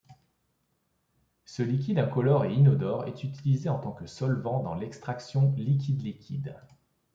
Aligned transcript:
Ce 1.45 1.61
liquide 1.61 1.99
incolore 1.99 2.45
et 2.45 2.53
inodore 2.55 3.05
est 3.05 3.23
utilisé 3.23 3.69
en 3.69 3.77
tant 3.77 3.91
que 3.91 4.07
solvant 4.07 4.63
dans 4.63 4.73
l'extraction 4.73 5.53
liquide-liquide. 5.55 6.57